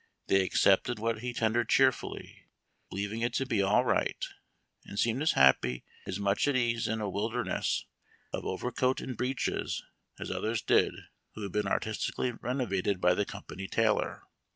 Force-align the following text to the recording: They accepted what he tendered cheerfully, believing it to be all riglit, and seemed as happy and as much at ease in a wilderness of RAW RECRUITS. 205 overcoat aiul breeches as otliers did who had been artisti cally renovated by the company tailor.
They 0.25 0.41
accepted 0.41 0.97
what 0.97 1.19
he 1.19 1.31
tendered 1.31 1.69
cheerfully, 1.69 2.47
believing 2.89 3.21
it 3.21 3.35
to 3.35 3.45
be 3.45 3.61
all 3.61 3.83
riglit, 3.83 4.29
and 4.83 4.97
seemed 4.99 5.21
as 5.21 5.33
happy 5.33 5.83
and 6.05 6.11
as 6.11 6.19
much 6.19 6.47
at 6.47 6.55
ease 6.55 6.87
in 6.87 7.01
a 7.01 7.07
wilderness 7.07 7.85
of 8.33 8.41
RAW 8.43 8.53
RECRUITS. 8.53 8.79
205 8.79 8.81
overcoat 8.81 8.97
aiul 9.13 9.17
breeches 9.17 9.83
as 10.17 10.31
otliers 10.31 10.65
did 10.65 10.95
who 11.35 11.43
had 11.43 11.51
been 11.51 11.65
artisti 11.67 12.15
cally 12.15 12.31
renovated 12.31 12.99
by 12.99 13.13
the 13.13 13.25
company 13.25 13.67
tailor. 13.67 14.23